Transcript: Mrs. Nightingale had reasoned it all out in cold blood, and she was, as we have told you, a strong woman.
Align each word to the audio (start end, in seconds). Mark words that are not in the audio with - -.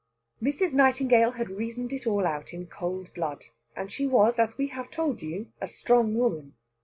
Mrs. 0.41 0.73
Nightingale 0.73 1.33
had 1.33 1.51
reasoned 1.51 1.93
it 1.93 2.07
all 2.07 2.25
out 2.25 2.53
in 2.55 2.65
cold 2.65 3.13
blood, 3.13 3.45
and 3.75 3.91
she 3.91 4.07
was, 4.07 4.39
as 4.39 4.57
we 4.57 4.69
have 4.69 4.89
told 4.89 5.21
you, 5.21 5.51
a 5.61 5.67
strong 5.67 6.15
woman. 6.15 6.55